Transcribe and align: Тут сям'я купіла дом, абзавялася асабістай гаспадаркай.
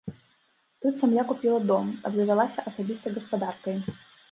Тут 0.81 0.97
сям'я 1.01 1.25
купіла 1.33 1.59
дом, 1.73 1.93
абзавялася 2.11 2.67
асабістай 2.73 3.11
гаспадаркай. 3.21 3.77